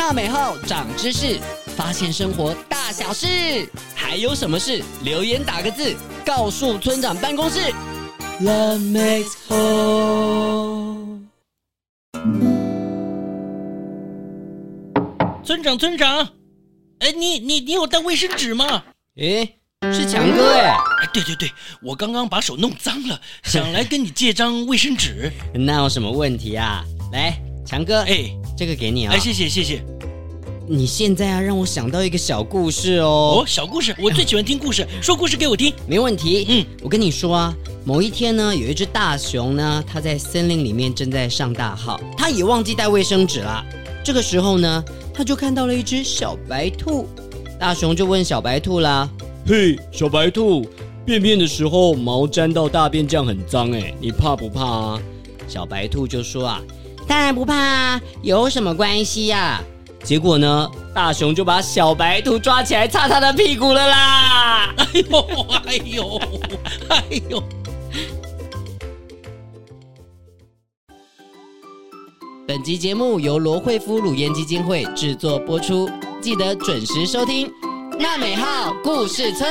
[0.00, 1.38] 纳美号长知识，
[1.76, 4.82] 发现生活大小事，还有什么事？
[5.04, 7.60] 留言打个字，告诉村长办公室。
[8.40, 11.20] Love makes whole。
[15.44, 16.26] 村长，村长，
[17.00, 18.82] 哎，你你你有带卫生纸吗？
[19.20, 19.46] 哎，
[19.92, 20.70] 是强哥哎。
[21.02, 25.30] 哎，对对对，我刚刚把手弄脏了，想来跟你借张卫生纸。
[25.52, 26.82] 那有什么问题啊？
[27.12, 29.14] 来，强哥，哎，这个给你啊。
[29.14, 29.82] 哎，谢谢谢谢。
[30.68, 33.40] 你现在啊，让我想到一个小故事哦。
[33.40, 35.72] 哦，小故事，我最喜欢听故事， 说故事给我听。
[35.86, 36.44] 没问题。
[36.46, 43.64] 嗯，我跟你说啊，某一天呢，有一只大熊呢，它在森林里面正在上大号，它也忘记带卫生纸了。
[44.04, 44.84] 这个时候呢，
[45.14, 47.08] 它就看到了一只小白兔。
[47.58, 49.08] 大熊就问小白兔啦
[49.48, 50.68] ：“嘿，小白兔，
[51.06, 55.02] 便便的时候毛沾到大便，这样很脏哎，你怕不怕啊？”
[55.48, 56.60] 小白兔就说啊
[57.10, 59.60] ：“当然不怕啊，有什么关系呀？”
[60.04, 64.72] 结果呢，大熊就把小白兔抓起来擦他的屁股了啦！
[64.76, 65.20] 哎呦，
[65.66, 66.20] 哎呦，
[66.88, 67.42] 哎呦！
[72.46, 75.90] 本集节目由罗惠夫颅颜基金会制作播出，
[76.22, 77.48] 记得准时收听
[77.98, 79.50] 《娜美号故事村》。